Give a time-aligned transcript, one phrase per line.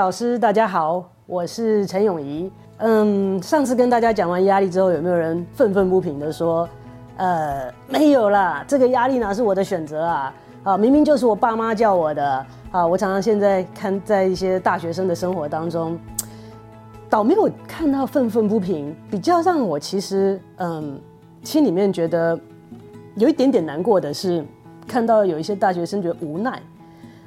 [0.00, 2.50] 老师，大家好，我是陈永怡。
[2.78, 6.66] 嗯，上次跟大家讲完压力之后，有没有人愤愤不平的说，
[7.18, 10.34] 呃，没有啦，这个压力哪是我的选择啊？
[10.62, 12.46] 啊，明明就是我爸妈叫我的。
[12.70, 15.98] 啊，我常常现在看在一些大学生的生活当中，
[17.10, 20.98] 倒没有看到愤愤不平，比较让我其实嗯
[21.42, 22.40] 心里面觉得
[23.16, 24.42] 有一点点难过的是，
[24.88, 26.58] 看到有一些大学生觉得无奈。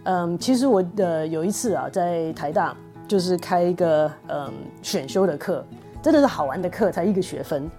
[0.04, 2.76] 嗯，其实我的有一次啊，在台大
[3.08, 5.66] 就是开一个嗯选修的课，
[6.02, 7.70] 真的是好玩的课，才一个学分。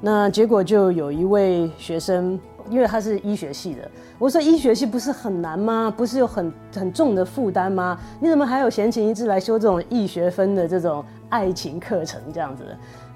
[0.00, 2.38] 那结果就有一位学生。
[2.68, 5.92] 因为他是医学系的，我说医学系不是很难吗？
[5.96, 7.98] 不是有很很重的负担吗？
[8.20, 12.62] 你怎么还有闲情逸致来修这种易学分的这种爱情课程这样子？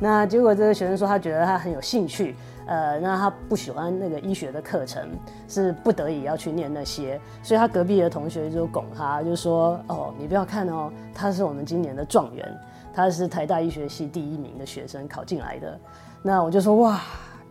[0.01, 2.35] 那结果这个学生说他觉得他很有兴趣，
[2.67, 5.09] 呃，那他不喜欢那个医学的课程，
[5.49, 12.47] 是不得已要去念那些，所以他隔壁的同学就拱他，就说哦，你不要看哦，他是我们今年的状元，
[12.93, 15.79] 他是台大医学系第一名的学生考进来的。
[16.23, 17.01] 那我就说哇。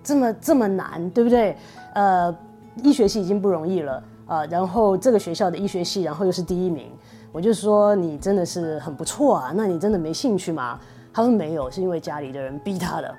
[0.06, 1.56] 这么这么难，对不对？
[1.94, 2.36] 呃，
[2.84, 6.92] 医学系已经不容易了啊，然后这个学校的医学系，然后又是第一名，
[7.32, 9.54] 我就说你真的是很不错啊。
[9.56, 10.78] 那你真的没兴趣吗？
[11.14, 13.16] 他说没有，是因为家里的人逼他的。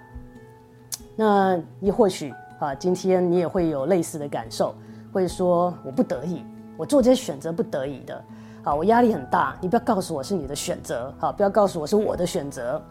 [1.16, 4.74] 那你或许啊，今天你也会有类似的感受，
[5.12, 6.44] 会说我不得已，
[6.76, 8.24] 我做这些选择不得已的，
[8.62, 9.56] 啊，我压力很大。
[9.60, 12.82] 你不要告诉我是你的选择，好，不要告诉我是我的选择。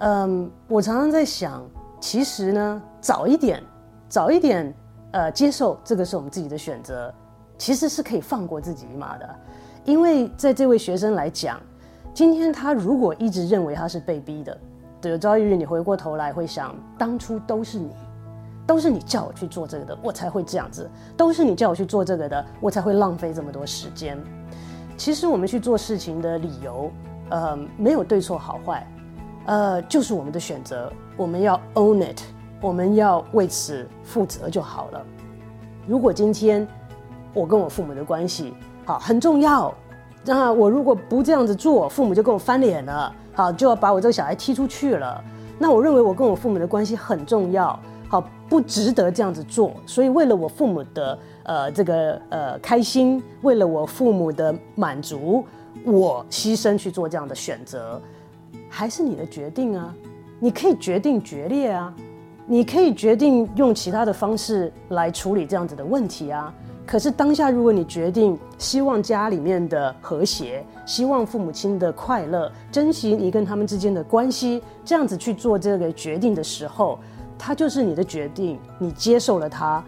[0.00, 1.62] 嗯，我常常在想。
[2.00, 3.62] 其实呢，早一点，
[4.08, 4.74] 早一点，
[5.12, 7.14] 呃，接受这个是我们自己的选择，
[7.56, 9.36] 其实是可以放过自己一马的。
[9.84, 11.60] 因为在这位学生来讲，
[12.12, 14.58] 今天他如果一直认为他是被逼的，
[15.08, 17.90] 有朝一日你回过头来会想，当初都是你，
[18.66, 24.18] 都是你叫我去做这个的，我才会这样子，都是你叫我去做这个的，我才会浪费这么多时间。
[24.96, 26.90] 其实我们去做事情的理由，
[27.30, 28.86] 呃，没有对错好坏。
[29.46, 32.20] 呃，就是我们的选择，我们要 own it，
[32.60, 35.04] 我们要为此负责就好了。
[35.88, 36.64] 如果今天
[37.34, 39.74] 我跟我父母的关系好很重要，
[40.24, 45.22] 那我如果不这样子做，父母就跟我翻脸了，好就要把我这个小孩踢出去了。
[45.58, 47.78] 那我认为我跟我父母的关系很重要，
[48.08, 49.72] 好不值得这样子做。
[49.86, 55.44] 所以为了我父母的呃这个呃开心，为了我父母的满足，
[55.84, 58.00] 我牺牲去做这样的选择。
[58.68, 59.94] 还是你的决定啊，
[60.40, 61.94] 你可以决定决裂啊，
[62.46, 66.52] 你可以决定用其他的方式来处理这样子的问题啊。
[66.92, 76.98] 可是当下，如果你决定希望家里面的和谐，希望父母亲的快乐，珍惜你跟他们之间的关系，这样子去做这个决定的时候，
[77.38, 79.82] 它就是你的决定，你接受了它，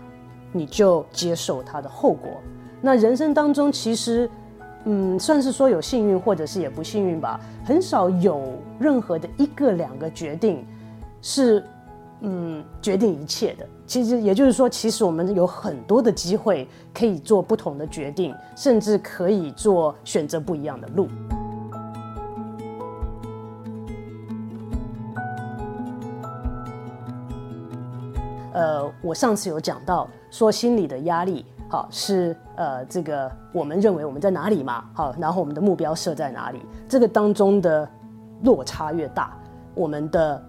[0.51, 2.41] 你就接受它的后果。
[2.81, 4.31] 那人生当中，其实。
[4.87, 7.39] 嗯，算是说有幸运，或者是也不幸运吧。
[7.65, 8.43] 很少有
[8.79, 10.63] 任何的一个两个决定
[11.23, 11.65] 是，
[12.27, 13.67] 嗯，决定一切的。
[13.87, 21.07] 其实也就是说，其实我们有很多的机会可以做不同的决定，甚至可以做选择不一样的路。
[28.55, 31.45] 呃，我上次有讲到说心理的压力。
[31.69, 34.85] 好是呃，这个我们认为我们在哪里嘛？
[34.95, 36.61] 好，然后我们的目标设在哪里？
[36.89, 37.89] 这个当中的
[38.45, 39.37] 落差越大，
[39.75, 40.41] 我们的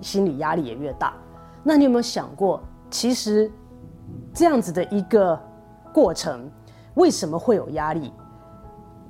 [0.00, 1.14] 心理压力也越大。
[1.62, 2.60] 那你有没有想过，
[2.90, 3.50] 其实
[4.32, 5.38] 这样子的一个
[5.92, 6.50] 过程，
[6.94, 8.12] 为什么会有压力？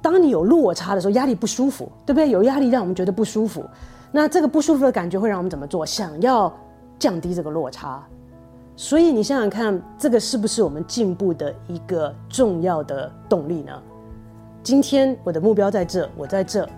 [0.01, 2.31] 当你有落差的时候，压力不舒服，对不对？
[2.31, 3.65] 有压力让我们觉得不舒服，
[4.13, 5.85] 那这个不舒服的感觉会让我们怎么做？
[5.85, 6.53] 想要
[6.99, 8.03] 降低这个落差。
[8.77, 13.73] 所以你想想看，这个是不是我们进步的一个重要的动力呢？
[14.63, 16.69] 今天我的目标在这，我在这，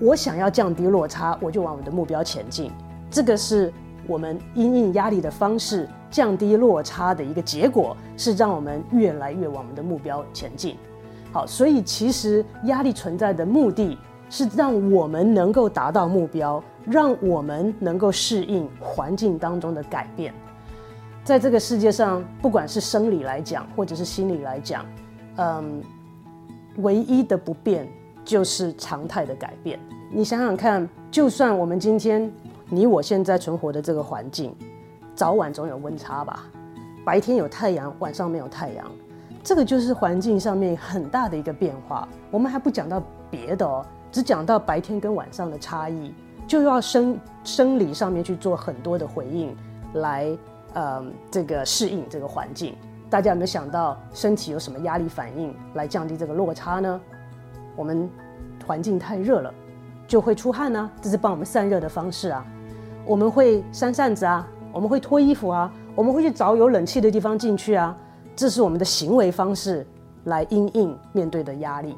[0.00, 2.72] 我想要降低落差，我就往我的目标前进。
[3.10, 3.72] 这个是
[4.06, 10.76] 我们因应压力的方式，降低落差的一个结果，是让我们越来越往我们的目标前进。
[11.32, 13.98] 好，所以其实压力存在的目的
[14.30, 20.32] 是让我们能够达到目标，让我们能够适应环境当中的改变。
[21.24, 24.86] 在这个世界上，不管是生理来讲，或者是心理来讲，
[25.36, 25.82] 嗯，
[26.76, 27.88] 唯一的不变
[28.24, 29.78] 就是常态的改变。
[30.12, 32.32] 你想想看，就算我们今天
[32.68, 34.54] 你我现在存活的这个环境，
[35.14, 36.44] 早晚总有温差吧？
[37.04, 38.84] 白天有太阳，晚上没有太阳，
[39.42, 42.08] 这个就是环境上面很大的一个变化。
[42.30, 46.12] 我们还不讲到别的哦，只讲到白天跟晚上的差异，
[46.48, 49.56] 就要生生理上面去做很多的回应
[49.94, 50.36] 来。
[50.74, 52.76] 嗯，这个适应这个环境，
[53.08, 57.00] 大家有没有想到身体有什么压力反应来降低这个落差呢？
[57.76, 58.10] 我们
[58.66, 59.54] 环境太热了，
[60.06, 62.44] 就会出汗呢，这是帮我们散热的方式啊。
[63.06, 67.96] 我们会扇扇子啊，我们会脱衣服啊，我们会去找有冷气的地方进去啊，
[68.34, 69.86] 这是我们的行为方式
[70.24, 71.96] 来应应面对的压力。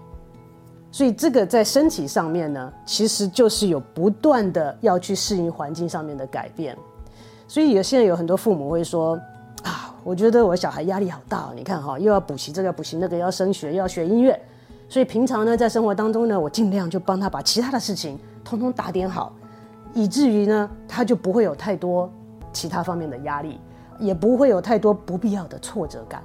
[0.91, 6.77] 所以这个在身体上面呢，其实就是有不断的要去适应环境上面的改变。
[7.47, 9.19] 所以有现在有很多父母会说
[9.63, 14.39] 啊，我觉得我小孩压力好大，你看哈，又要补习这个补习那个，要升学又要学音乐，
[14.89, 19.33] 所以平常呢在生活当中呢，我尽量就帮他把其他的事情通通打点好，
[19.95, 22.11] 以至于呢他就不会有太多
[22.53, 23.61] 其他方面的压力，
[23.99, 26.23] 也不会有太多不必要的挫折感。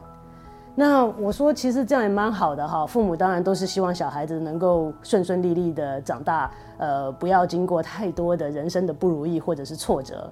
[0.75, 2.83] 那我说，其实这样也蛮好的哈。
[2.83, 6.49] 父母当然都是希望小孩子能够顺顺利利的长大，
[6.79, 10.27] 呃，不要经过太多的人生的不如意或者是挫折。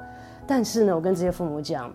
[0.48, 1.94] 但是呢，我跟这些父母讲，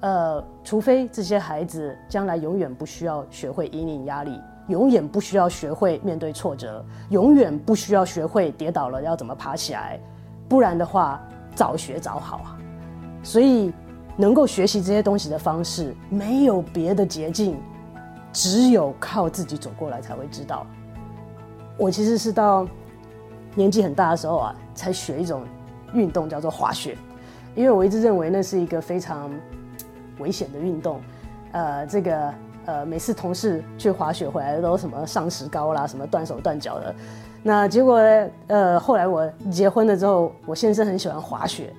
[0.00, 4.38] 呃，除非这些孩子将来永远不需要学会引领压力，
[4.68, 9.98] 永远不需要学会面对挫折，永远不需要学会跌倒了要怎么爬起来，
[10.50, 11.18] 不然的话，
[11.54, 12.58] 早学早好啊。
[13.22, 13.72] 所以，
[14.16, 17.56] 能够学习这些东西的方式，没有别的捷径。
[18.32, 20.64] 只有靠自己走过来才会知道。
[21.76, 22.64] 我其实是到
[23.56, 25.42] 年纪很大的时候啊，才学一种
[25.92, 26.96] 运动，叫做滑雪。
[27.56, 29.28] 因为我一直认为那是一个非常
[30.18, 31.00] 危险的运动。
[31.50, 32.34] 呃，这个
[32.66, 36.94] 呃，每次同事去滑雪回来都什么上石膏啦，什么断手断脚的。
[37.42, 37.98] 那结果
[38.48, 41.72] 呃，后来我结婚了之后，我先生很喜欢滑雪。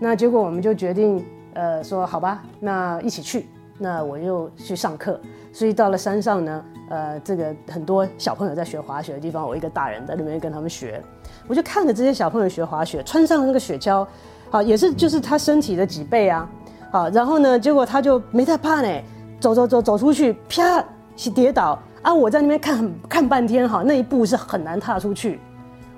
[0.00, 1.24] 那结果我们就决定
[1.54, 3.48] 呃说好吧，那一起去。
[3.78, 5.20] 那我又去上课。
[5.52, 11.02] 所以到了山上呢，呃，这个很多小朋友在学滑雪的地方，我一个大人在那边跟他们学，
[11.46, 14.06] 我就看着这些小朋友学滑雪，穿上那个雪橇，
[14.50, 16.48] 好，也是就是他身体的几倍啊，
[16.90, 19.02] 好，然后呢，结果他就没太怕呢，
[19.40, 20.82] 走走走走出去，啪，
[21.34, 22.12] 跌倒啊！
[22.12, 25.40] 我在那边看看半天，哈，那一步是很难踏出去。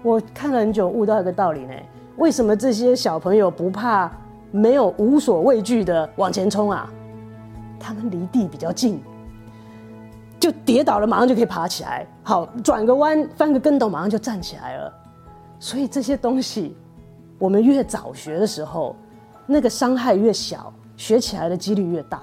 [0.03, 1.73] 我看了很久，悟到一个道理呢，
[2.17, 4.11] 为什么这些小朋友不怕，
[4.51, 6.91] 没有无所畏惧的往前冲啊？
[7.81, 9.03] 他们离地比较近。
[10.39, 12.07] 就跌倒了，马上就可以爬起来。
[12.23, 14.93] 好，转个弯，翻个跟斗，马上就站起来了。
[15.59, 16.77] 所以这些东西，
[17.39, 18.95] 我们越早学的时候，
[19.47, 22.21] 那个伤害越小，学起来的几率越大。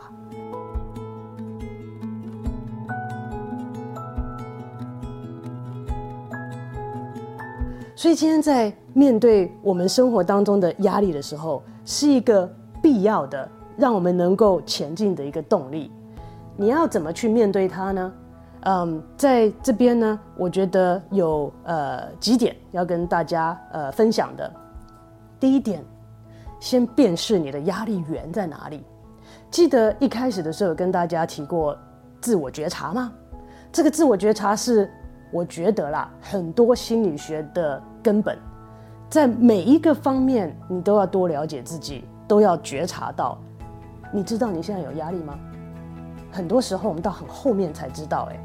[8.01, 12.51] 所以今天在面对我们生活当中的压力的时候，是一个
[12.81, 15.91] 必要的，让我们能够前进的一个动力。
[16.57, 18.13] 你要怎么去面对它呢？
[18.61, 24.51] 嗯，在这边呢，我觉得有呃几点要跟大家呃分享的。
[25.39, 25.85] 第一点，
[26.59, 28.83] 先辨识你的压力源在哪里。
[29.51, 31.77] 记得一开始的时候有跟大家提过
[32.19, 33.13] 自我觉察吗？
[33.71, 34.89] 这个自我觉察是
[35.31, 38.37] 我觉得啦，很多心理学的根本，
[39.09, 43.37] 在每一个方面你都要多了解自己，都要觉察到。
[44.13, 45.39] 你知道你现在有压力吗？
[46.31, 48.39] 很多时候我们到很后面才知道，哎，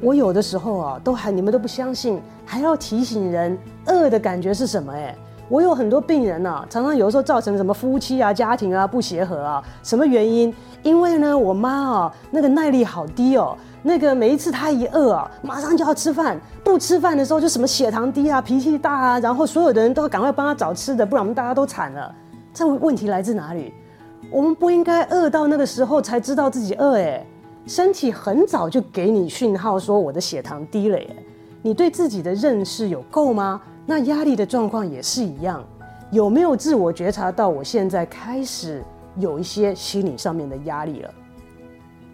[0.00, 3.56] 我有的时候啊，都还你们都不相信，还要提醒人
[3.86, 4.92] 饿的感觉是什么？
[4.92, 5.16] 哎，
[5.48, 10.52] 我有很多病人呢，常常有时候造成什么夫妻啊、家庭啊不协和啊，什么原因？
[10.82, 22.14] 因为呢，我妈啊，那个耐力好低哦，那个每一次她一饿啊，马上就要吃饭，不吃饭的时候就什么血糖低啊、脾气大啊，然后所有的人都要赶快帮她找吃的，不然我们大家都惨了。
[22.52, 23.72] 这问题来自哪里？
[24.30, 27.24] 我们不应该饿到那个时候才知道自己饿哎，
[27.66, 31.16] 身体很早就给你讯号说我的血糖低了耶，
[31.66, 33.58] 你对自己的认识有够吗？
[33.86, 35.64] 那压力的状况也是一样，
[36.10, 38.84] 有没有自我觉察到我现在开始
[39.16, 41.14] 有一些心理上面的压力了？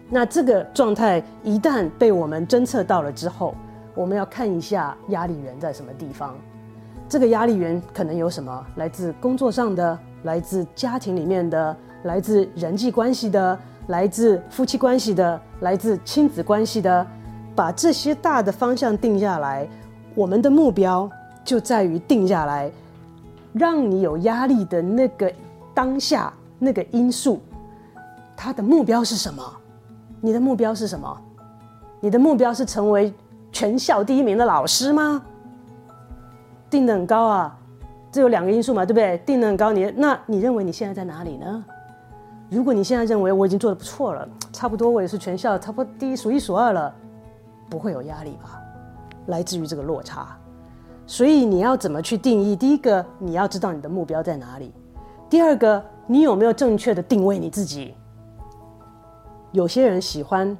[0.09, 3.53] 那这个状态一旦被我们侦测到了之后，
[3.93, 6.33] 我们要看一下压力源在什么地方。
[7.09, 8.65] 这个压力源可能有什么？
[8.77, 11.75] 来自工作上的，来自家庭里面的。
[12.03, 17.05] 来自人际关系的，来自夫妻关系的，来自亲子关系的，
[17.55, 19.67] 把这些大的方向定下来，
[20.15, 21.09] 我们的目标
[21.43, 22.71] 就在于定下来，
[23.53, 25.31] 让你有压力的那个
[25.73, 27.41] 当下那个因素，
[28.35, 29.43] 他的目标是什么？
[30.19, 31.21] 你的目标是什么？
[31.99, 33.13] 你的目标是成为
[33.51, 35.21] 全校第一名的老师吗？
[36.69, 37.57] 定的很高啊，
[38.11, 39.17] 这有两个因素嘛，对不对？
[39.25, 41.63] 定的很高，你那你认为你现在在哪里呢？
[42.49, 46.93] 如果你现在认为我已经做的不错了，差不多我也是全校差不多第一数一数二了，
[47.71, 48.61] 不会有压力吧？
[49.27, 50.37] 来自于这个落差，
[51.07, 52.53] 所以你要怎么去定义？
[52.53, 54.73] 第一个，你要知道你的目标在哪里；
[55.29, 57.95] 第二个，你有没有正确的定位你自己？
[59.53, 60.57] 有些人喜欢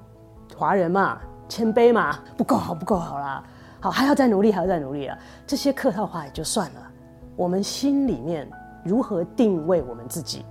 [0.56, 3.44] 华人嘛，谦卑嘛，不够好，不够好啦。
[3.82, 5.18] 好，还要再努力，还要再努力啊！
[5.46, 6.91] 这些客套话也就算了，
[7.36, 8.50] 我们心里面
[8.86, 10.46] 如何定位我们自己？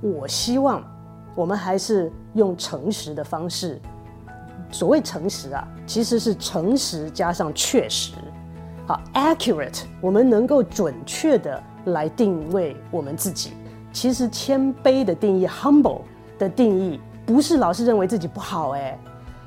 [0.00, 0.82] 我希望
[1.36, 3.80] 我们还是用诚实的方式。
[4.72, 8.14] 所谓诚实啊，其实是诚实加上确实。
[8.88, 13.52] 好，accurate，我们能够准确的来定位我们自己。
[13.92, 16.00] 其实谦卑的定义，humble
[16.38, 18.98] 的定义，不是老是认为自己不好，哎，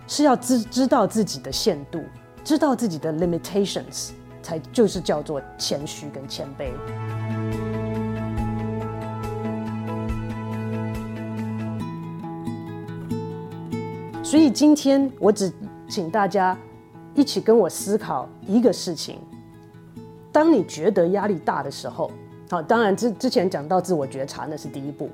[0.08, 2.02] 是要知知道自己的限度。
[2.44, 4.12] 知道自己的 limitations，
[4.44, 6.70] 才就是叫做谦虚跟谦卑。
[14.36, 15.50] 所以今天我只
[15.88, 16.58] 请大家
[17.14, 19.18] 一起跟我思考一个事情：
[20.30, 22.12] 当你觉得压力大的时候，
[22.50, 25.10] 好，当然之之前讲到自我觉察，那是第一步，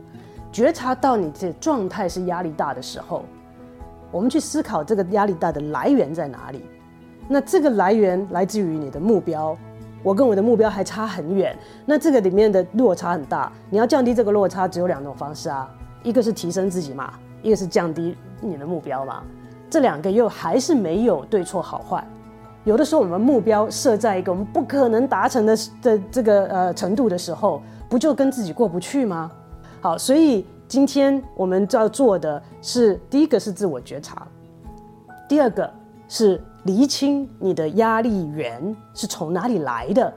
[0.51, 3.23] 觉察到你这状态是压力大的时候，
[4.09, 6.65] 我们去思考这个压力大的来源在哪里。
[7.27, 9.55] 那这个来源来自于你的目标，
[10.01, 13.53] 我跟我的目标还差很远，那这个里面的落差很大。
[13.69, 19.23] 你要降低这个落差，只有两种方式啊，一个是提升自己嘛，一个是降低你的目标嘛。
[19.69, 22.05] 这两个又还是没有对错好坏。
[22.63, 29.31] 有的时候我们目标设在一个我们不可能达成的的这个呃程度的时候，不就跟自己过不去吗？
[29.81, 34.27] 好，所以今天我们要做的是，第一个是自我觉察，
[35.27, 35.69] 第二个
[36.07, 36.41] 是。
[36.65, 40.13] 厘清你的压力源是从哪里来的，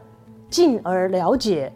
[0.50, 1.72] 进而了解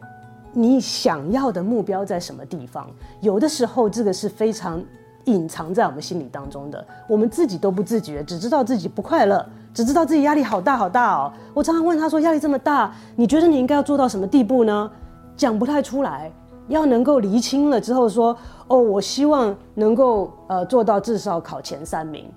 [0.52, 2.86] 你想要的目标在什么地方。
[3.22, 4.84] 有的时候，这个是非常
[5.28, 11.32] 隐藏在我们心里当中的，我们自己都不自觉，只知道自己不快乐，只知道自己压力好大好大哦。
[11.54, 14.90] 我常常问他说：“压力这么大，你觉得你应该要做到什么地步呢？”
[15.36, 16.30] 讲不太出来。
[16.68, 18.36] 要能够厘清了之后说
[18.68, 22.30] ：“哦，我希望能够呃做到至少考前三名。”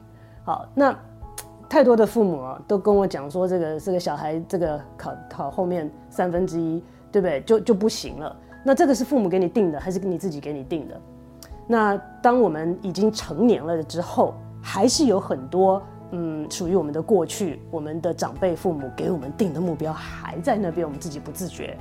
[0.46, 0.96] 好，那。
[1.70, 7.40] 太多的父母啊，都跟我讲说，这个这个小孩这个考考后面三分之一，对不对？
[7.44, 8.36] 就就不行了。
[8.62, 11.00] 那这个是父母给你定的，还是你自己给你定的？
[11.72, 21.78] 那当我们已经成年了之后，还是有很多嗯，属于我们的过去，我们的长辈父母给我们定的目标还在那边，我们自己不自觉，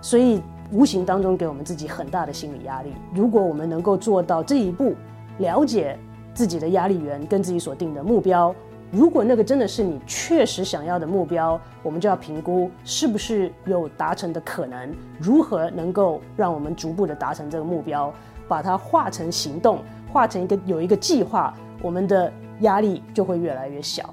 [0.00, 2.92] 所以无形当中给我们自己很大的心理压力。
[3.12, 4.94] 如果我们能够做到这一步，
[5.38, 5.98] 了解
[6.32, 8.54] 自己的压力源跟自己所定的目标。
[8.92, 18.12] 如果那个真的是你确实想要的目标，我们就要评估是不是有达成的可能，如何能够让我们逐步的达成这个目标，
[18.52, 19.78] 把它化成行动，
[20.12, 22.30] 化成一个有一个计划，我们的
[22.60, 24.12] 压力就会越来越小。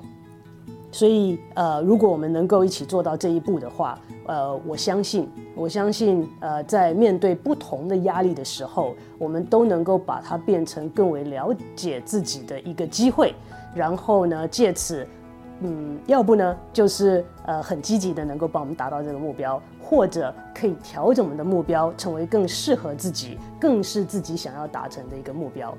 [0.93, 13.35] 所以，呃，如果我们能够一起做到这一步的话，呃，我相信，我相信，呃，在面对不同的压力的时候，我们都能够把它变成更为了解自己的一个机会。
[13.75, 15.05] 然后呢，借此，
[15.61, 25.77] 嗯，要不呢，就是呃，很积极的能够帮我们达到这个目标，或者可以调整我们的目标，成为更适合自己、更是自己想要达成的一个目标。